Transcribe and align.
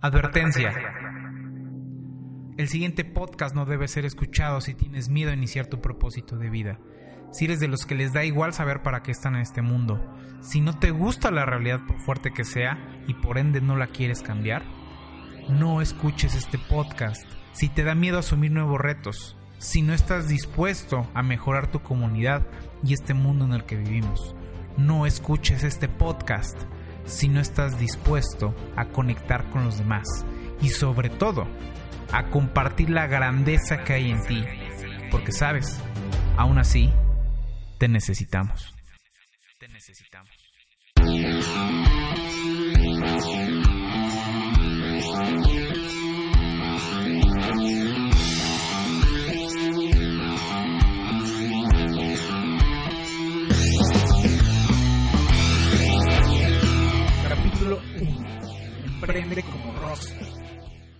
Advertencia. 0.00 0.72
El 2.56 2.68
siguiente 2.68 3.04
podcast 3.04 3.52
no 3.52 3.64
debe 3.66 3.88
ser 3.88 4.04
escuchado 4.04 4.60
si 4.60 4.74
tienes 4.74 5.08
miedo 5.08 5.32
a 5.32 5.34
iniciar 5.34 5.66
tu 5.66 5.80
propósito 5.80 6.36
de 6.36 6.48
vida. 6.50 6.78
Si 7.32 7.46
eres 7.46 7.58
de 7.58 7.66
los 7.66 7.84
que 7.84 7.96
les 7.96 8.12
da 8.12 8.24
igual 8.24 8.52
saber 8.52 8.84
para 8.84 9.02
qué 9.02 9.10
están 9.10 9.34
en 9.34 9.40
este 9.40 9.60
mundo. 9.60 10.00
Si 10.40 10.60
no 10.60 10.78
te 10.78 10.92
gusta 10.92 11.32
la 11.32 11.46
realidad 11.46 11.80
por 11.84 11.98
fuerte 11.98 12.32
que 12.32 12.44
sea 12.44 12.78
y 13.08 13.14
por 13.14 13.38
ende 13.38 13.60
no 13.60 13.76
la 13.76 13.88
quieres 13.88 14.22
cambiar. 14.22 14.62
No 15.48 15.82
escuches 15.82 16.36
este 16.36 16.58
podcast. 16.58 17.26
Si 17.50 17.68
te 17.68 17.82
da 17.82 17.96
miedo 17.96 18.20
asumir 18.20 18.52
nuevos 18.52 18.80
retos. 18.80 19.36
Si 19.58 19.82
no 19.82 19.94
estás 19.94 20.28
dispuesto 20.28 21.10
a 21.12 21.24
mejorar 21.24 21.72
tu 21.72 21.80
comunidad 21.80 22.46
y 22.84 22.92
este 22.92 23.14
mundo 23.14 23.46
en 23.46 23.52
el 23.52 23.64
que 23.64 23.74
vivimos. 23.74 24.36
No 24.76 25.06
escuches 25.06 25.64
este 25.64 25.88
podcast 25.88 26.56
si 27.08 27.28
no 27.28 27.40
estás 27.40 27.78
dispuesto 27.78 28.54
a 28.76 28.86
conectar 28.86 29.48
con 29.50 29.64
los 29.64 29.78
demás 29.78 30.06
y 30.60 30.68
sobre 30.68 31.08
todo 31.08 31.48
a 32.12 32.30
compartir 32.30 32.90
la 32.90 33.06
grandeza 33.06 33.84
que 33.84 33.94
hay 33.94 34.10
en 34.10 34.24
ti, 34.24 34.44
porque 35.10 35.32
sabes, 35.32 35.80
aún 36.36 36.58
así, 36.58 36.92
te 37.78 37.88
necesitamos. 37.88 38.74
Te 39.58 39.68
necesitamos. 39.68 40.30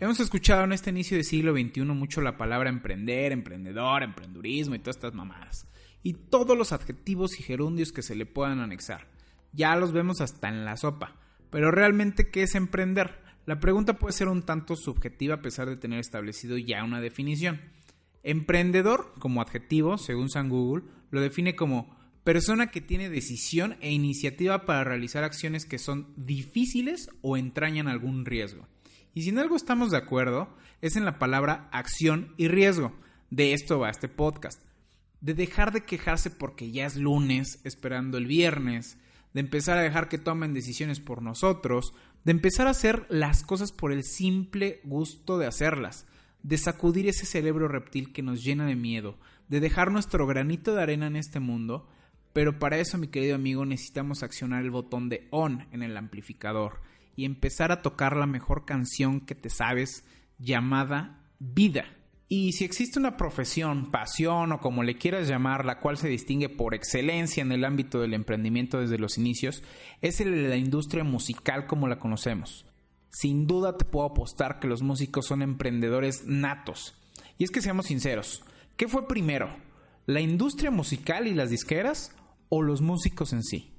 Hemos 0.01 0.21
escuchado 0.21 0.63
en 0.63 0.73
este 0.73 0.91
inicio 0.91 1.17
del 1.17 1.25
siglo 1.25 1.53
XXI 1.53 1.83
mucho 1.87 2.21
la 2.21 2.37
palabra 2.37 2.71
emprender, 2.71 3.33
emprendedor, 3.33 4.05
emprendurismo 4.05 4.77
y 4.77 4.79
todas 4.79 4.95
estas 4.95 5.13
mamadas. 5.13 5.67
Y 6.05 6.13
todos 6.13 6.57
los 6.57 6.71
adjetivos 6.71 7.41
y 7.41 7.43
gerundios 7.43 7.91
que 7.91 8.03
se 8.03 8.15
le 8.15 8.25
puedan 8.25 8.61
anexar. 8.61 9.09
Ya 9.53 9.75
los 9.75 9.91
vemos 9.91 10.21
hasta 10.21 10.49
en 10.49 10.65
la 10.65 10.77
sopa. 10.77 11.17
Pero 11.51 11.73
realmente, 11.73 12.31
¿qué 12.31 12.45
es 12.45 12.55
emprender? 12.55 13.19
La 13.45 13.59
pregunta 13.59 13.99
puede 13.99 14.13
ser 14.13 14.29
un 14.29 14.43
tanto 14.43 14.77
subjetiva 14.77 15.35
a 15.35 15.43
pesar 15.43 15.69
de 15.69 15.77
tener 15.77 15.99
establecido 15.99 16.57
ya 16.59 16.85
una 16.85 17.01
definición. 17.01 17.61
Emprendedor, 18.23 19.15
como 19.19 19.41
adjetivo, 19.43 19.99
según 19.99 20.31
San 20.31 20.49
Google, 20.49 20.85
lo 21.11 21.21
define 21.21 21.57
como 21.57 21.99
Persona 22.29 22.71
que 22.71 22.83
tiene 22.83 23.09
decisión 23.09 23.79
e 23.81 23.91
iniciativa 23.91 24.67
para 24.67 24.85
realizar 24.85 25.25
acciones 25.25 25.65
que 25.65 25.79
son 25.79 26.13
difíciles 26.15 27.09
o 27.23 27.39
entrañan 27.39 27.89
algún 27.89 28.27
riesgo. 28.27 28.69
Y 29.19 29.23
si 29.23 29.31
en 29.31 29.41
algo 29.41 29.57
estamos 29.57 29.91
de 29.91 29.97
acuerdo, 29.97 30.49
es 30.81 30.95
en 30.95 31.05
la 31.05 31.19
palabra 31.19 31.69
acción 31.73 32.35
y 32.37 32.47
riesgo. 32.47 32.93
De 33.31 33.53
esto 33.53 33.81
va 33.81 33.91
este 33.91 34.09
podcast. 34.09 34.63
De 35.21 35.35
dejar 35.35 35.73
de 35.73 35.83
quejarse 35.83 36.31
porque 36.31 36.71
ya 36.71 36.87
es 36.87 36.95
lunes, 36.95 37.59
esperando 37.65 38.17
el 38.17 38.29
viernes, 38.29 38.97
de 39.35 39.41
empezar 39.41 39.77
a 39.77 39.83
dejar 39.83 40.09
que 40.09 40.19
tomen 40.19 40.55
decisiones 40.55 41.01
por 41.01 41.21
nosotros, 41.21 41.95
de 42.23 42.31
empezar 42.31 42.69
a 42.69 42.71
hacer 42.71 43.07
las 43.09 43.43
cosas 43.43 43.73
por 43.73 43.91
el 43.91 44.05
simple 44.05 44.81
gusto 44.85 45.37
de 45.37 45.47
hacerlas, 45.49 46.07
de 46.45 46.57
sacudir 46.57 47.09
ese 47.09 47.27
cerebro 47.27 47.67
reptil 47.67 48.13
que 48.13 48.23
nos 48.23 48.45
llena 48.45 48.67
de 48.67 48.77
miedo, 48.77 49.19
de 49.49 49.59
dejar 49.59 49.91
nuestro 49.91 50.29
granito 50.29 50.77
de 50.77 50.83
arena 50.83 51.09
en 51.09 51.17
este 51.17 51.41
mundo. 51.41 51.89
Pero 52.33 52.61
para 52.61 52.79
eso, 52.79 52.99
mi 52.99 53.09
querido 53.09 53.35
amigo, 53.35 53.67
necesitamos 53.67 54.23
accionar 54.23 54.63
el 54.63 54.71
botón 54.71 55.09
de 55.09 55.27
on 55.33 55.67
en 55.73 55.83
el 55.83 55.97
amplificador 55.97 56.87
y 57.19 57.25
empezar 57.25 57.73
a 57.73 57.83
tocar 57.83 58.17
la 58.17 58.27
mejor 58.27 58.65
canción 58.65 59.21
que 59.21 59.35
te 59.35 59.51
sabes 59.51 60.05
llamada 60.39 61.21
vida. 61.41 61.85
Y 62.29 62.53
si 62.53 62.65
existe 62.65 63.01
una 63.01 63.17
profesión, 63.17 63.91
pasión 63.91 64.53
o 64.53 64.61
como 64.61 64.85
le 64.85 64.99
quieras 64.99 65.27
llamar, 65.27 65.65
la 65.65 65.81
cual 65.81 65.97
se 65.97 66.09
distingue 66.09 66.49
por 66.49 66.77
excelencia 66.77 67.41
en 67.41 67.51
el 67.51 67.65
ámbito 67.65 67.99
del 67.99 68.15
emprendimiento 68.15 68.79
desde 68.79 69.01
los 69.01 69.19
inicios, 69.19 69.65
es 70.01 70.21
el 70.21 70.31
de 70.31 70.49
la 70.49 70.55
industria 70.59 71.03
musical 71.03 71.67
como 71.67 71.89
la 71.89 71.99
conocemos. 71.99 72.67
Sin 73.11 73.49
duda 73.49 73.77
te 73.77 73.85
puedo 73.85 74.07
apostar 74.07 74.61
que 74.61 74.69
los 74.69 74.83
músicos 74.83 75.27
son 75.27 75.43
emprendedores 75.43 76.25
natos. 76.25 76.95
Y 77.37 77.43
es 77.43 77.51
que 77.51 77.63
seamos 77.63 77.87
sinceros, 77.87 78.45
¿qué 78.77 78.87
fue 78.87 79.09
primero? 79.09 79.57
¿La 80.07 80.21
industria 80.21 80.71
musical 80.71 81.27
y 81.27 81.35
las 81.35 81.51
disqueras 81.51 82.15
o 82.49 82.63
los 82.63 82.81
músicos 82.81 83.33
en 83.33 83.43
sí? 83.43 83.73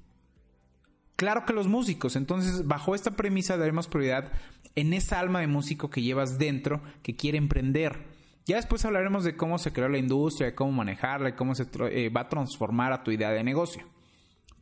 Claro 1.20 1.44
que 1.44 1.52
los 1.52 1.68
músicos, 1.68 2.16
entonces 2.16 2.66
bajo 2.66 2.94
esta 2.94 3.10
premisa 3.10 3.58
daremos 3.58 3.88
prioridad 3.88 4.32
en 4.74 4.94
esa 4.94 5.20
alma 5.20 5.40
de 5.40 5.48
músico 5.48 5.90
que 5.90 6.00
llevas 6.00 6.38
dentro 6.38 6.80
que 7.02 7.14
quiere 7.14 7.36
emprender. 7.36 8.06
Ya 8.46 8.56
después 8.56 8.86
hablaremos 8.86 9.22
de 9.24 9.36
cómo 9.36 9.58
se 9.58 9.70
creó 9.70 9.90
la 9.90 9.98
industria, 9.98 10.46
de 10.46 10.54
cómo 10.54 10.72
manejarla 10.72 11.28
y 11.28 11.32
cómo 11.34 11.54
se 11.54 11.66
eh, 11.90 12.08
va 12.08 12.22
a 12.22 12.28
transformar 12.30 12.94
a 12.94 13.02
tu 13.04 13.10
idea 13.10 13.28
de 13.32 13.44
negocio. 13.44 13.86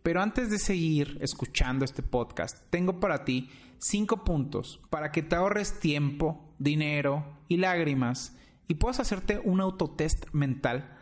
Pero 0.02 0.20
antes 0.20 0.50
de 0.50 0.58
seguir 0.58 1.18
escuchando 1.20 1.84
este 1.84 2.02
podcast, 2.02 2.68
tengo 2.70 2.98
para 2.98 3.24
ti 3.24 3.50
cinco 3.78 4.24
puntos 4.24 4.80
para 4.90 5.12
que 5.12 5.22
te 5.22 5.36
ahorres 5.36 5.78
tiempo, 5.78 6.56
dinero 6.58 7.24
y 7.46 7.58
lágrimas 7.58 8.36
y 8.66 8.74
puedas 8.74 8.98
hacerte 8.98 9.40
un 9.44 9.60
autotest 9.60 10.26
mental 10.32 10.97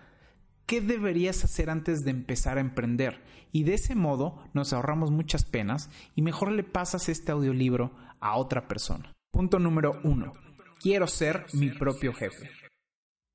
qué 0.66 0.80
deberías 0.80 1.44
hacer 1.44 1.70
antes 1.70 2.04
de 2.04 2.10
empezar 2.10 2.58
a 2.58 2.60
emprender. 2.60 3.22
Y 3.52 3.64
de 3.64 3.74
ese 3.74 3.94
modo 3.94 4.44
nos 4.52 4.72
ahorramos 4.72 5.10
muchas 5.10 5.44
penas 5.44 5.90
y 6.14 6.22
mejor 6.22 6.52
le 6.52 6.64
pasas 6.64 7.08
este 7.08 7.32
audiolibro 7.32 7.92
a 8.20 8.36
otra 8.36 8.68
persona. 8.68 9.12
Punto 9.30 9.58
número 9.58 10.00
uno. 10.04 10.32
Quiero 10.80 11.06
ser 11.06 11.46
mi 11.54 11.70
propio 11.70 12.12
jefe. 12.12 12.50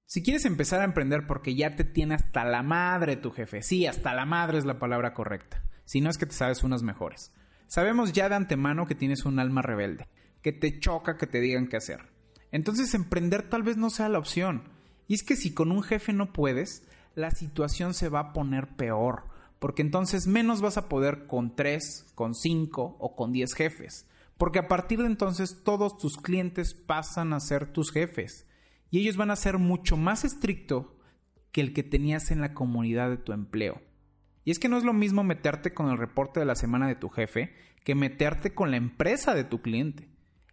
Si 0.05 0.21
quieres 0.21 0.45
empezar 0.45 0.81
a 0.81 0.85
emprender 0.85 1.25
porque 1.25 1.55
ya 1.55 1.75
te 1.75 1.85
tiene 1.85 2.15
hasta 2.15 2.43
la 2.43 2.63
madre 2.63 3.15
tu 3.15 3.31
jefe, 3.31 3.61
sí, 3.61 3.87
hasta 3.87 4.13
la 4.13 4.25
madre 4.25 4.57
es 4.57 4.65
la 4.65 4.77
palabra 4.77 5.13
correcta, 5.13 5.63
si 5.85 6.01
no 6.01 6.09
es 6.09 6.17
que 6.17 6.25
te 6.25 6.33
sabes 6.33 6.63
unas 6.63 6.83
mejores. 6.83 7.31
Sabemos 7.67 8.11
ya 8.11 8.27
de 8.27 8.35
antemano 8.35 8.85
que 8.85 8.95
tienes 8.95 9.23
un 9.23 9.39
alma 9.39 9.61
rebelde, 9.61 10.09
que 10.41 10.51
te 10.51 10.81
choca 10.81 11.15
que 11.15 11.27
te 11.27 11.39
digan 11.39 11.67
qué 11.67 11.77
hacer. 11.77 12.09
Entonces 12.51 12.93
emprender 12.93 13.43
tal 13.43 13.63
vez 13.63 13.77
no 13.77 13.89
sea 13.89 14.09
la 14.09 14.19
opción. 14.19 14.63
Y 15.07 15.13
es 15.13 15.23
que 15.23 15.37
si 15.37 15.53
con 15.53 15.71
un 15.71 15.81
jefe 15.81 16.11
no 16.11 16.33
puedes, 16.33 16.85
la 17.15 17.31
situación 17.31 17.93
se 17.93 18.09
va 18.09 18.19
a 18.19 18.33
poner 18.33 18.75
peor, 18.75 19.23
porque 19.59 19.81
entonces 19.81 20.27
menos 20.27 20.61
vas 20.61 20.77
a 20.77 20.89
poder 20.89 21.27
con 21.27 21.55
tres, 21.55 22.05
con 22.15 22.35
cinco 22.35 22.95
o 22.99 23.15
con 23.15 23.31
diez 23.31 23.53
jefes, 23.53 24.07
porque 24.37 24.59
a 24.59 24.67
partir 24.67 24.99
de 24.99 25.07
entonces 25.07 25.61
todos 25.63 25.97
tus 25.97 26.17
clientes 26.17 26.73
pasan 26.73 27.33
a 27.33 27.39
ser 27.39 27.71
tus 27.71 27.91
jefes 27.91 28.47
y 28.89 28.99
ellos 28.99 29.17
van 29.17 29.31
a 29.31 29.35
ser 29.35 29.57
mucho 29.57 29.97
más 29.97 30.25
estricto 30.25 30.97
que 31.51 31.61
el 31.61 31.73
que 31.73 31.83
tenías 31.83 32.31
en 32.31 32.41
la 32.41 32.53
comunidad 32.53 33.09
de 33.09 33.17
tu 33.17 33.33
empleo. 33.33 33.81
Y 34.43 34.51
es 34.51 34.59
que 34.59 34.69
no 34.69 34.77
es 34.77 34.83
lo 34.83 34.93
mismo 34.93 35.23
meterte 35.23 35.73
con 35.73 35.89
el 35.89 35.97
reporte 35.97 36.39
de 36.39 36.45
la 36.45 36.55
semana 36.55 36.87
de 36.87 36.95
tu 36.95 37.09
jefe 37.09 37.53
que 37.83 37.95
meterte 37.95 38.53
con 38.53 38.71
la 38.71 38.77
empresa 38.77 39.33
de 39.33 39.43
tu 39.43 39.61
cliente. 39.61 40.09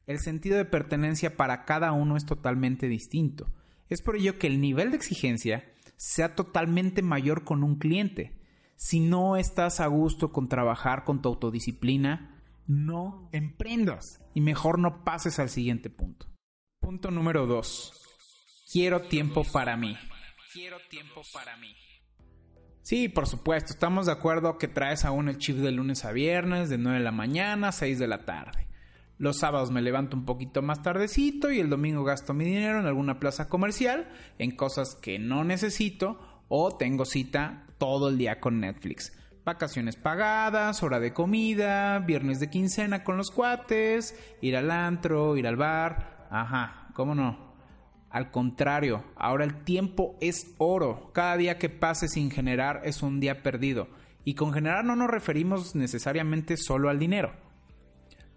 El 0.06 0.18
sentido 0.18 0.56
de 0.56 0.64
pertenencia 0.64 1.36
para 1.36 1.64
cada 1.64 1.92
uno 1.92 2.16
es 2.16 2.24
totalmente 2.24 2.88
distinto. 2.88 3.50
Es 3.88 4.02
por 4.02 4.16
ello 4.16 4.38
que 4.38 4.46
el 4.46 4.60
nivel 4.60 4.90
de 4.90 4.96
exigencia 4.96 5.64
sea 5.98 6.34
totalmente 6.34 7.02
mayor 7.02 7.44
con 7.44 7.62
un 7.62 7.76
cliente. 7.76 8.40
Si 8.76 9.00
no 9.00 9.36
estás 9.36 9.80
a 9.80 9.86
gusto 9.88 10.32
con 10.32 10.48
trabajar 10.48 11.04
con 11.04 11.20
tu 11.20 11.28
autodisciplina, 11.28 12.40
no 12.66 13.28
emprendas 13.32 14.24
y 14.32 14.40
mejor 14.40 14.78
no 14.78 15.04
pases 15.04 15.40
al 15.40 15.48
siguiente 15.50 15.90
punto. 15.90 16.26
Punto 16.80 17.10
número 17.10 17.46
2. 17.46 17.92
Quiero 18.72 19.02
tiempo 19.02 19.42
para 19.44 19.76
mí. 19.76 19.98
Quiero 20.52 20.78
tiempo 20.88 21.22
para 21.32 21.56
mí. 21.56 21.74
Sí, 22.82 23.08
por 23.08 23.26
supuesto, 23.26 23.72
estamos 23.72 24.06
de 24.06 24.12
acuerdo 24.12 24.56
que 24.56 24.68
traes 24.68 25.04
aún 25.04 25.28
el 25.28 25.38
chip 25.38 25.56
de 25.56 25.72
lunes 25.72 26.04
a 26.04 26.12
viernes, 26.12 26.70
de 26.70 26.78
9 26.78 26.98
de 26.98 27.04
la 27.04 27.12
mañana 27.12 27.68
a 27.68 27.72
6 27.72 27.98
de 27.98 28.06
la 28.06 28.24
tarde. 28.24 28.67
Los 29.18 29.38
sábados 29.38 29.72
me 29.72 29.82
levanto 29.82 30.16
un 30.16 30.24
poquito 30.24 30.62
más 30.62 30.80
tardecito 30.80 31.50
y 31.50 31.58
el 31.58 31.68
domingo 31.68 32.04
gasto 32.04 32.34
mi 32.34 32.44
dinero 32.44 32.78
en 32.78 32.86
alguna 32.86 33.18
plaza 33.18 33.48
comercial, 33.48 34.08
en 34.38 34.52
cosas 34.54 34.94
que 34.94 35.18
no 35.18 35.42
necesito 35.42 36.20
o 36.46 36.76
tengo 36.76 37.04
cita 37.04 37.66
todo 37.78 38.10
el 38.10 38.18
día 38.18 38.38
con 38.38 38.60
Netflix. 38.60 39.12
Vacaciones 39.44 39.96
pagadas, 39.96 40.84
hora 40.84 41.00
de 41.00 41.12
comida, 41.12 41.98
viernes 41.98 42.38
de 42.38 42.48
quincena 42.48 43.02
con 43.02 43.16
los 43.16 43.32
cuates, 43.32 44.16
ir 44.40 44.56
al 44.56 44.70
antro, 44.70 45.36
ir 45.36 45.48
al 45.48 45.56
bar. 45.56 46.28
Ajá, 46.30 46.90
¿cómo 46.94 47.16
no? 47.16 47.48
Al 48.10 48.30
contrario, 48.30 49.02
ahora 49.16 49.44
el 49.44 49.64
tiempo 49.64 50.16
es 50.20 50.54
oro. 50.58 51.10
Cada 51.12 51.36
día 51.36 51.58
que 51.58 51.68
pase 51.68 52.06
sin 52.06 52.30
generar 52.30 52.82
es 52.84 53.02
un 53.02 53.18
día 53.18 53.42
perdido. 53.42 53.88
Y 54.24 54.34
con 54.34 54.52
generar 54.52 54.84
no 54.84 54.94
nos 54.94 55.10
referimos 55.10 55.74
necesariamente 55.74 56.56
solo 56.56 56.88
al 56.88 57.00
dinero 57.00 57.47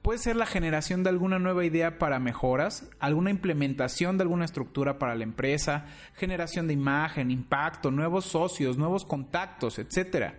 Puede 0.02 0.18
ser 0.18 0.36
la 0.36 0.48
generación 0.48 1.04
de 1.04 1.12
alguna 1.12 1.38
nueva 1.38 1.64
idea 1.64 2.00
para 2.00 2.20
mejoras, 2.20 2.90
alguna 3.00 3.30
implementación 3.30 4.18
de 4.18 4.24
alguna 4.24 4.46
estructura 4.46 4.98
para 4.98 5.14
la 5.14 5.24
empresa, 5.24 5.86
generación 6.16 6.66
de 6.66 6.74
imagen, 6.74 7.30
impacto, 7.30 7.92
nuevos 7.92 8.26
socios, 8.26 8.80
nuevos 8.80 9.06
contactos, 9.06 9.78
etc. 9.78 10.34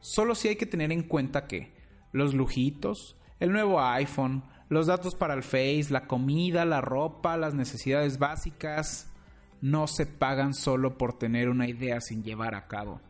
Solo 0.00 0.34
si 0.34 0.48
hay 0.48 0.56
que 0.56 0.64
tener 0.64 0.92
en 0.92 1.02
cuenta 1.02 1.46
que 1.46 1.74
los 2.12 2.32
lujitos, 2.32 3.16
el 3.38 3.52
nuevo 3.52 3.82
iPhone, 3.82 4.44
los 4.70 4.86
datos 4.86 5.14
para 5.14 5.34
el 5.34 5.42
Face, 5.42 5.88
la 5.90 6.06
comida, 6.06 6.64
la 6.64 6.80
ropa, 6.80 7.36
las 7.36 7.52
necesidades 7.52 8.18
básicas, 8.18 9.12
no 9.60 9.88
se 9.88 10.06
pagan 10.06 10.54
solo 10.54 10.96
por 10.96 11.18
tener 11.18 11.50
una 11.50 11.68
idea 11.68 12.00
sin 12.00 12.24
llevar 12.24 12.54
a 12.54 12.66
cabo. 12.66 13.02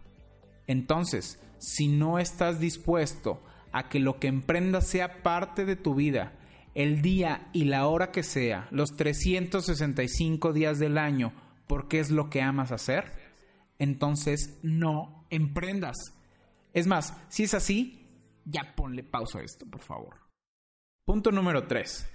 Entonces, 0.66 1.40
si 1.58 1.86
no 1.86 2.18
estás 2.18 2.58
dispuesto 2.58 3.40
a 3.76 3.90
que 3.90 4.00
lo 4.00 4.18
que 4.18 4.26
emprendas 4.26 4.86
sea 4.86 5.22
parte 5.22 5.66
de 5.66 5.76
tu 5.76 5.94
vida, 5.94 6.32
el 6.74 7.02
día 7.02 7.50
y 7.52 7.66
la 7.66 7.86
hora 7.86 8.10
que 8.10 8.22
sea, 8.22 8.68
los 8.70 8.96
365 8.96 10.54
días 10.54 10.78
del 10.78 10.96
año, 10.96 11.34
porque 11.66 12.00
es 12.00 12.10
lo 12.10 12.30
que 12.30 12.40
amas 12.40 12.72
hacer, 12.72 13.12
entonces 13.78 14.58
no 14.62 15.26
emprendas. 15.28 15.96
Es 16.72 16.86
más, 16.86 17.14
si 17.28 17.42
es 17.42 17.52
así, 17.52 18.08
ya 18.46 18.74
ponle 18.74 19.02
pausa 19.02 19.40
a 19.40 19.42
esto, 19.42 19.66
por 19.66 19.82
favor. 19.82 20.16
Punto 21.04 21.30
número 21.30 21.66
3. 21.66 22.08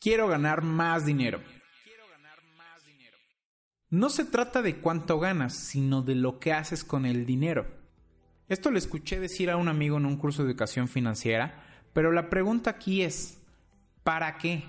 Quiero 0.00 0.26
ganar 0.26 0.62
más 0.62 1.04
dinero. 1.04 1.40
No 3.90 4.10
se 4.10 4.24
trata 4.24 4.60
de 4.60 4.80
cuánto 4.80 5.20
ganas, 5.20 5.54
sino 5.54 6.02
de 6.02 6.16
lo 6.16 6.40
que 6.40 6.52
haces 6.52 6.82
con 6.82 7.06
el 7.06 7.26
dinero. 7.26 7.85
Esto 8.48 8.70
le 8.70 8.78
escuché 8.78 9.18
decir 9.18 9.50
a 9.50 9.56
un 9.56 9.68
amigo 9.68 9.96
en 9.96 10.06
un 10.06 10.16
curso 10.16 10.44
de 10.44 10.50
educación 10.50 10.86
financiera, 10.86 11.64
pero 11.92 12.12
la 12.12 12.30
pregunta 12.30 12.70
aquí 12.70 13.02
es, 13.02 13.42
¿para 14.04 14.38
qué? 14.38 14.64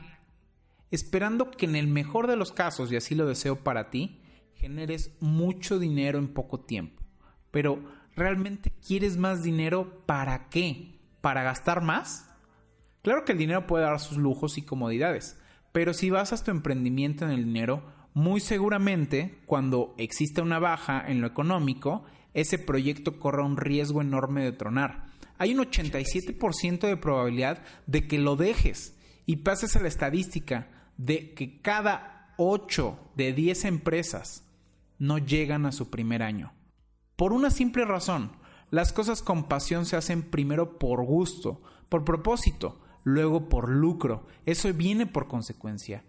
Esperando 0.90 1.52
que 1.52 1.68
en 1.68 1.76
el 1.76 1.88
mejor 1.88 2.26
de 2.26 2.38
los 2.38 2.52
casos, 2.52 2.92
y 2.92 2.96
así 2.96 3.14
lo 3.14 3.28
deseo 3.28 3.58
para 3.58 3.92
ti, 3.92 4.20
generes 4.56 5.16
mucho 5.20 5.78
dinero 5.78 6.18
en 6.18 6.30
poco 6.30 6.62
tiempo. 6.62 7.04
Pero, 7.52 7.84
¿realmente 8.16 8.72
quieres 8.72 9.18
más 9.18 9.44
dinero 9.44 10.02
para 10.08 10.50
qué? 10.50 11.00
¿Para 11.22 11.44
gastar 11.44 11.82
más? 11.82 12.32
Claro 13.04 13.26
que 13.26 13.34
el 13.34 13.38
dinero 13.38 13.68
puede 13.68 13.84
dar 13.84 14.00
sus 14.00 14.18
lujos 14.18 14.58
y 14.58 14.64
comodidades, 14.64 15.40
pero 15.72 15.94
si 15.94 16.10
basas 16.10 16.44
tu 16.44 16.50
emprendimiento 16.50 17.26
en 17.26 17.32
el 17.32 17.46
dinero, 17.46 17.84
muy 18.16 18.40
seguramente, 18.40 19.38
cuando 19.46 19.94
exista 20.00 20.42
una 20.42 20.58
baja 20.58 21.04
en 21.08 21.22
lo 21.22 21.28
económico, 21.28 22.06
ese 22.38 22.60
proyecto 22.60 23.18
corra 23.18 23.44
un 23.44 23.58
riesgo 23.58 24.00
enorme 24.00 24.44
de 24.44 24.52
tronar. 24.52 25.08
Hay 25.40 25.56
un 25.56 25.60
87% 25.60 26.82
de 26.82 26.96
probabilidad 26.96 27.64
de 27.88 28.08
que 28.08 28.20
lo 28.20 28.36
dejes 28.36 28.96
y 29.26 29.38
pases 29.38 29.76
a 29.76 29.82
la 29.82 29.88
estadística 29.88 30.68
de 30.98 31.34
que 31.34 31.60
cada 31.64 32.36
8 32.38 33.12
de 33.16 33.34
10 33.34 33.66
empresas 33.66 34.44
no 35.00 35.18
llegan 35.18 35.66
a 35.66 35.72
su 35.72 35.90
primer 35.90 36.22
año. 36.22 36.54
Por 37.16 37.34
una 37.34 37.50
simple 37.50 37.86
razón, 37.86 38.34
las 38.70 38.94
cosas 38.94 39.24
con 39.24 39.48
pasión 39.48 39.88
se 39.88 39.96
hacen 39.96 40.22
primero 40.22 40.78
por 40.78 41.04
gusto, 41.04 41.64
por 41.90 42.04
propósito, 42.04 42.80
luego 43.04 43.50
por 43.50 43.68
lucro. 43.68 44.28
Eso 44.46 44.72
viene 44.74 45.08
por 45.08 45.28
consecuencia. 45.28 46.04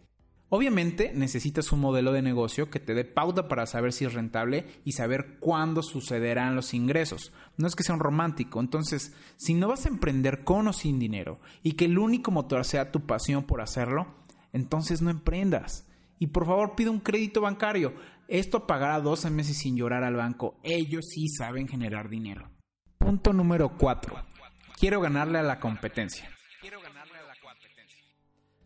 Obviamente 0.51 1.13
necesitas 1.15 1.73
un 1.73 1.81
modelo 1.81 2.13
de 2.13 2.23
negocio 2.23 2.71
que 2.71 2.81
te 2.81 2.95
dé 2.95 3.05
pauta 3.05 3.49
para 3.49 3.67
saber 3.67 3.93
si 3.93 4.07
es 4.07 4.15
rentable 4.15 4.67
y 4.85 4.93
saber 4.93 5.37
cuándo 5.41 5.83
sucederán 5.83 6.57
los 6.57 6.73
ingresos. 6.73 7.33
No 7.59 7.67
es 7.67 7.77
que 7.77 7.83
sea 7.83 7.95
un 7.95 8.01
romántico, 8.01 8.59
entonces 8.59 9.15
si 9.37 9.53
no 9.53 9.69
vas 9.69 9.85
a 9.85 9.91
emprender 9.91 10.45
con 10.45 10.67
o 10.69 10.73
sin 10.73 10.99
dinero 10.99 11.39
y 11.63 11.73
que 11.73 11.85
el 11.85 11.99
único 11.99 12.31
motor 12.31 12.65
sea 12.65 12.93
tu 12.93 13.05
pasión 13.05 13.45
por 13.45 13.61
hacerlo, 13.61 14.07
entonces 14.55 15.03
no 15.03 15.11
emprendas. 15.11 15.87
Y 16.19 16.29
por 16.29 16.47
favor 16.47 16.75
pide 16.75 16.89
un 16.89 17.01
crédito 17.01 17.43
bancario. 17.43 17.95
Esto 18.27 18.67
pagará 18.67 19.01
12 19.01 19.31
meses 19.31 19.59
sin 19.59 19.77
llorar 19.77 20.03
al 20.03 20.17
banco. 20.17 20.59
Ellos 20.63 21.07
sí 21.11 21.29
saben 21.29 21.69
generar 21.69 22.09
dinero. 22.09 22.51
Punto 22.97 23.33
número 23.33 23.77
4. 23.77 24.17
Quiero 24.79 25.01
ganarle 25.01 25.39
a 25.39 25.43
la 25.43 25.61
competencia. 25.61 26.31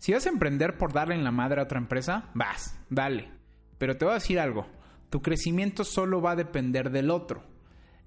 Si 0.03 0.13
vas 0.13 0.27
a 0.27 0.31
emprender 0.31 0.79
por 0.79 0.93
darle 0.93 1.15
en 1.15 1.23
la 1.23 1.31
madre 1.31 1.61
a 1.61 1.63
otra 1.63 1.79
empresa, 1.79 2.25
vas, 2.35 2.77
dale. 2.91 3.31
Pero 3.79 3.97
te 3.97 4.05
voy 4.05 4.11
a 4.11 4.15
decir 4.15 4.41
algo, 4.41 4.67
tu 5.11 5.23
crecimiento 5.23 5.85
solo 5.85 6.21
va 6.21 6.33
a 6.33 6.37
depender 6.37 6.91
del 6.91 7.09
otro. 7.09 7.45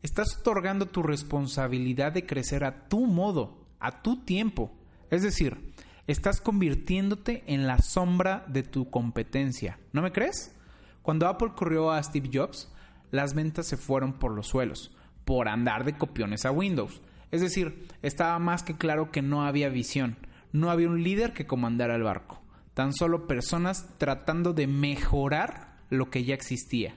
Estás 0.01 0.37
otorgando 0.37 0.87
tu 0.87 1.03
responsabilidad 1.03 2.11
de 2.11 2.25
crecer 2.25 2.65
a 2.65 2.89
tu 2.89 3.05
modo, 3.05 3.65
a 3.79 4.01
tu 4.01 4.25
tiempo. 4.25 4.73
Es 5.09 5.23
decir, 5.23 5.71
estás 6.05 6.41
convirtiéndote 6.41 7.45
en 7.47 7.65
la 7.65 7.77
sombra 7.77 8.43
de 8.49 8.63
tu 8.63 8.89
competencia. 8.89 9.79
¿No 9.93 10.01
me 10.01 10.11
crees? 10.11 10.53
Cuando 11.01 11.29
Apple 11.29 11.53
corrió 11.55 11.91
a 11.91 12.03
Steve 12.03 12.29
Jobs, 12.33 12.69
las 13.11 13.33
ventas 13.33 13.67
se 13.67 13.77
fueron 13.77 14.19
por 14.19 14.33
los 14.33 14.47
suelos, 14.47 14.93
por 15.23 15.47
andar 15.47 15.85
de 15.85 15.97
copiones 15.97 16.43
a 16.43 16.51
Windows. 16.51 17.01
Es 17.31 17.39
decir, 17.39 17.87
estaba 18.01 18.37
más 18.37 18.63
que 18.63 18.75
claro 18.75 19.11
que 19.11 19.21
no 19.21 19.45
había 19.45 19.69
visión 19.69 20.17
no 20.55 20.71
había 20.71 20.89
un 20.89 21.03
líder 21.03 21.33
que 21.33 21.45
comandara 21.45 21.95
el 21.95 22.03
barco, 22.03 22.41
tan 22.73 22.93
solo 22.93 23.27
personas 23.27 23.97
tratando 23.97 24.53
de 24.53 24.67
mejorar 24.67 25.77
lo 25.89 26.09
que 26.09 26.23
ya 26.23 26.33
existía. 26.33 26.95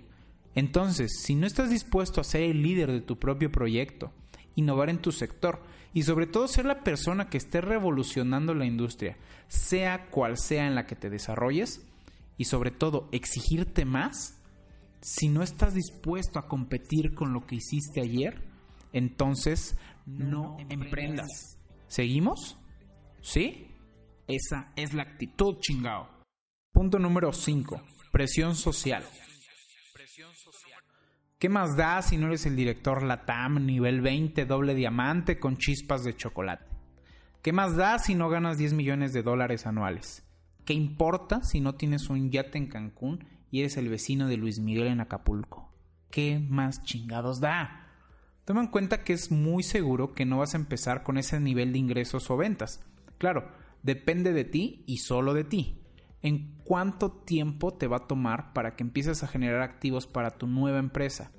Entonces, 0.55 1.21
si 1.23 1.35
no 1.35 1.47
estás 1.47 1.71
dispuesto 1.71 2.21
a 2.21 2.25
ser 2.25 2.43
el 2.43 2.63
líder 2.63 2.93
de 2.93 3.01
tu 3.01 3.19
propio 3.19 3.51
proyecto, 3.51 4.13
innovar 4.55 4.91
en 4.91 4.99
tu 4.99 5.13
sector 5.13 5.63
y 5.93 6.03
sobre 6.03 6.27
todo 6.27 6.49
ser 6.49 6.67
la 6.67 6.83
persona 6.83 7.29
que 7.29 7.39
esté 7.39 7.61
revolucionando 7.61 8.55
la 8.55 8.67
industria, 8.67 9.17
sea 9.49 10.07
cual 10.11 10.37
sea 10.37 10.67
en 10.67 10.75
la 10.75 10.87
que 10.87 10.97
te 10.97 11.11
desarrolles, 11.11 11.85
y 12.37 12.45
sobre 12.45 12.71
todo 12.71 13.09
exigirte 13.11 13.85
más, 13.85 14.41
si 15.01 15.29
no 15.29 15.43
estás 15.43 15.75
dispuesto 15.75 16.39
a 16.39 16.47
competir 16.47 17.15
con 17.15 17.33
lo 17.33 17.47
que 17.47 17.57
hiciste 17.57 18.01
ayer, 18.01 18.43
entonces 18.93 19.77
no, 20.07 20.57
emprendas. 20.69 21.59
¿Seguimos? 21.89 22.58
¿Sí? 23.21 23.75
Esa 24.27 24.73
es 24.77 24.95
la 24.95 25.03
actitud, 25.03 25.59
chingao. 25.61 26.09
Punto 26.73 26.99
número 26.99 27.33
5. 27.33 27.83
Presión 28.13 28.55
social. 28.55 29.05
¿Qué 31.39 31.49
más 31.49 31.77
da 31.77 32.03
si 32.03 32.17
no 32.17 32.27
eres 32.27 32.47
el 32.47 32.57
director 32.57 33.03
Latam 33.03 33.65
nivel 33.65 34.01
20 34.01 34.45
doble 34.45 34.75
diamante 34.75 35.39
con 35.39 35.57
chispas 35.57 36.03
de 36.03 36.17
chocolate? 36.17 36.67
¿Qué 37.43 37.53
más 37.53 37.77
da 37.77 37.99
si 38.01 38.17
no 38.17 38.29
ganas 38.29 38.59
10 38.59 38.73
millones 38.73 39.13
de 39.13 39.23
dólares 39.23 39.67
anuales? 39.67 40.25
¿Qué 40.65 40.75
importa 40.75 41.45
si 41.45 41.61
no 41.61 41.77
tienes 41.77 42.11
un 42.11 42.31
yate 42.31 42.59
en 42.59 42.67
Cancún 42.67 43.25
y 43.51 43.61
eres 43.61 43.77
el 43.77 43.89
vecino 43.89 44.27
de 44.27 44.37
Luis 44.37 44.59
Miguel 44.59 44.89
en 44.89 45.01
Acapulco? 45.01 45.73
¿Qué 46.11 46.41
más 46.41 46.83
chingados 46.83 47.41
da? 47.41 47.87
Toma 48.45 48.63
en 48.63 48.67
cuenta 48.67 49.05
que 49.05 49.13
es 49.13 49.31
muy 49.31 49.63
seguro 49.63 50.15
que 50.15 50.25
no 50.25 50.39
vas 50.39 50.55
a 50.55 50.59
empezar 50.59 51.05
con 51.05 51.19
ese 51.19 51.39
nivel 51.39 51.73
de 51.73 51.79
ingresos 51.79 52.31
o 52.31 52.37
ventas. 52.37 52.85
Claro, 53.19 53.51
depende 53.83 54.33
de 54.33 54.45
ti 54.45 54.85
y 54.87 54.99
solo 54.99 55.35
de 55.35 55.45
ti. 55.45 55.79
¿En 56.23 56.57
cuánto 56.65 57.11
tiempo 57.11 57.75
te 57.75 57.87
va 57.87 57.99
a 57.99 58.07
tomar 58.07 58.53
para 58.53 58.75
que 58.75 58.83
empieces 58.83 59.23
a 59.23 59.29
generar 59.29 59.63
activos 59.63 60.07
para 60.07 60.31
tu 60.31 60.47
nueva 60.47 60.79
empresa? 60.79 61.31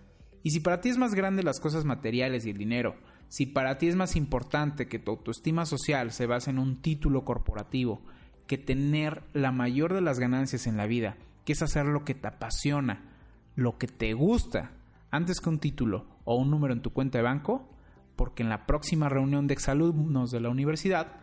Y 0.43 0.51
si 0.51 0.59
para 0.59 0.79
ti 0.79 0.89
es 0.89 0.97
más 0.97 1.15
grande 1.15 1.43
las 1.43 1.59
cosas 1.59 1.83
materiales 1.83 2.45
y 2.45 2.51
el 2.51 2.57
dinero, 2.57 2.95
si 3.27 3.45
para 3.45 3.77
ti 3.77 3.87
es 3.87 3.95
más 3.95 4.15
importante 4.15 4.87
que 4.87 4.99
tu 4.99 5.11
autoestima 5.11 5.65
social 5.65 6.11
se 6.11 6.25
base 6.25 6.49
en 6.49 6.59
un 6.59 6.81
título 6.81 7.25
corporativo, 7.25 8.01
que 8.47 8.57
tener 8.57 9.23
la 9.33 9.51
mayor 9.51 9.93
de 9.93 10.01
las 10.01 10.19
ganancias 10.19 10.65
en 10.65 10.77
la 10.77 10.87
vida, 10.87 11.17
que 11.45 11.53
es 11.53 11.61
hacer 11.61 11.85
lo 11.85 12.03
que 12.05 12.15
te 12.15 12.27
apasiona, 12.27 13.13
lo 13.55 13.77
que 13.77 13.87
te 13.87 14.13
gusta, 14.13 14.71
antes 15.11 15.39
que 15.39 15.49
un 15.49 15.59
título 15.59 16.07
o 16.23 16.35
un 16.35 16.49
número 16.49 16.73
en 16.73 16.81
tu 16.81 16.91
cuenta 16.91 17.17
de 17.17 17.23
banco, 17.23 17.69
porque 18.15 18.43
en 18.43 18.49
la 18.49 18.65
próxima 18.65 19.09
reunión 19.09 19.47
de 19.47 19.53
exalumnos 19.53 20.31
de 20.31 20.39
la 20.39 20.49
universidad 20.49 21.17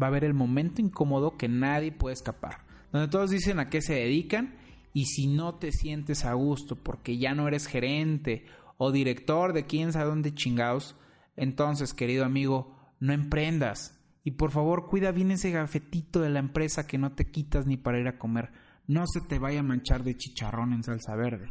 va 0.00 0.06
a 0.06 0.10
haber 0.10 0.24
el 0.24 0.34
momento 0.34 0.80
incómodo 0.80 1.36
que 1.36 1.48
nadie 1.48 1.92
puede 1.92 2.14
escapar, 2.14 2.64
donde 2.92 3.08
todos 3.08 3.30
dicen 3.30 3.58
a 3.58 3.68
qué 3.68 3.82
se 3.82 3.94
dedican 3.94 4.56
y 4.92 5.06
si 5.06 5.26
no 5.26 5.56
te 5.56 5.72
sientes 5.72 6.24
a 6.24 6.32
gusto 6.34 6.76
porque 6.76 7.18
ya 7.18 7.34
no 7.34 7.48
eres 7.48 7.66
gerente 7.66 8.46
o 8.76 8.92
director 8.92 9.52
de 9.52 9.66
quién 9.66 9.92
sabe 9.92 10.10
dónde 10.10 10.34
chingados, 10.34 10.96
entonces, 11.36 11.94
querido 11.94 12.24
amigo, 12.24 12.76
no 13.00 13.12
emprendas. 13.12 14.00
Y 14.24 14.32
por 14.32 14.50
favor, 14.50 14.88
cuida 14.88 15.12
bien 15.12 15.30
ese 15.30 15.50
gafetito 15.50 16.20
de 16.20 16.30
la 16.30 16.40
empresa 16.40 16.86
que 16.86 16.98
no 16.98 17.12
te 17.12 17.30
quitas 17.30 17.66
ni 17.66 17.76
para 17.76 18.00
ir 18.00 18.08
a 18.08 18.18
comer. 18.18 18.50
No 18.86 19.06
se 19.06 19.20
te 19.20 19.38
vaya 19.38 19.60
a 19.60 19.64
manchar 19.64 20.02
de 20.02 20.16
chicharrón 20.16 20.72
en 20.72 20.82
salsa 20.82 21.14
verde. 21.14 21.50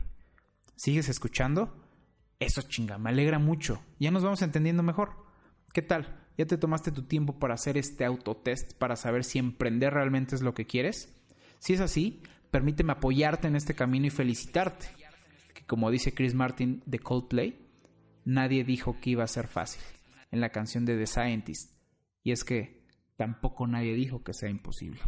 ¿Sigues 0.76 1.10
escuchando? 1.10 1.88
Eso 2.40 2.62
chinga, 2.62 2.98
me 2.98 3.10
alegra 3.10 3.40
mucho. 3.40 3.82
Ya 4.00 4.12
nos 4.12 4.24
vamos 4.24 4.42
entendiendo 4.42 4.84
mejor. 4.84 5.12
¿Qué 5.74 5.82
tal? 5.82 6.27
¿Ya 6.38 6.46
te 6.46 6.58
tomaste 6.58 6.92
tu 6.92 7.04
tiempo 7.04 7.40
para 7.40 7.56
hacer 7.56 7.78
este 7.78 8.06
autotest 8.06 8.74
para 8.78 8.96
saber 8.96 9.24
si 9.24 9.40
emprender 9.40 9.94
realmente 9.94 10.36
es 10.36 10.44
lo 10.44 10.54
que 10.54 10.68
quieres? 10.68 11.12
Si 11.58 11.74
es 11.74 11.82
así, 11.82 12.22
permíteme 12.52 12.92
apoyarte 12.92 13.48
en 13.48 13.56
este 13.56 13.74
camino 13.74 14.06
y 14.06 14.12
felicitarte. 14.12 14.88
Que 15.56 15.66
como 15.66 15.90
dice 15.90 16.14
Chris 16.14 16.36
Martin 16.36 16.84
de 16.86 17.00
Coldplay, 17.00 17.60
nadie 18.24 18.64
dijo 18.64 18.98
que 19.02 19.10
iba 19.12 19.24
a 19.24 19.28
ser 19.28 19.48
fácil 19.48 19.82
en 20.32 20.40
la 20.40 20.50
canción 20.50 20.86
de 20.86 20.96
The 20.96 21.08
Scientist. 21.08 21.72
Y 22.24 22.32
es 22.32 22.44
que 22.44 22.84
tampoco 23.16 23.66
nadie 23.66 23.96
dijo 23.96 24.24
que 24.24 24.34
sea 24.34 24.50
imposible. 24.50 25.02